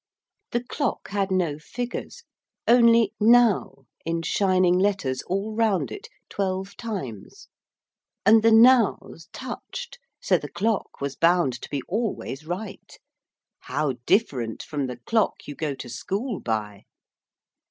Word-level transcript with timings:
The 0.49 0.63
clock 0.63 1.09
had 1.09 1.29
no 1.29 1.59
figures, 1.59 2.23
only 2.67 3.13
Now 3.19 3.85
in 4.03 4.23
shining 4.23 4.79
letters 4.79 5.21
all 5.27 5.53
round 5.55 5.91
it, 5.91 6.09
twelve 6.27 6.75
times, 6.75 7.49
and 8.25 8.41
the 8.41 8.51
Nows 8.51 9.27
touched, 9.31 9.99
so 10.19 10.39
the 10.39 10.49
clock 10.49 11.01
was 11.01 11.15
bound 11.15 11.53
to 11.61 11.69
be 11.69 11.83
always 11.87 12.47
right. 12.47 12.97
How 13.59 13.93
different 14.07 14.63
from 14.63 14.87
the 14.87 14.97
clock 14.97 15.45
you 15.47 15.53
go 15.53 15.75
to 15.75 15.87
school 15.87 16.39
by! 16.39 16.85